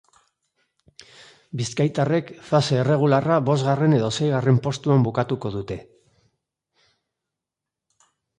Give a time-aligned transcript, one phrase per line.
[1.59, 5.79] Bizkaitarrek fase erregularra bosgarren edo seigarren postuan bukatuko dute.